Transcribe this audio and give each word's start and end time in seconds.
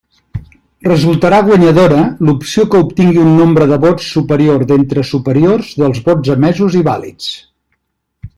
Resultarà 0.85 1.41
guanyadora 1.49 1.99
l'opció 2.29 2.65
que 2.71 2.81
obtingui 2.85 3.21
un 3.25 3.29
nombre 3.41 3.67
de 3.73 3.79
vots 3.85 4.09
superior 4.15 4.67
d'entre 4.73 5.05
superiors 5.13 5.71
dels 5.83 6.01
vots 6.09 6.35
emesos 6.39 6.81
i 6.83 6.87
vàlids. 6.91 7.31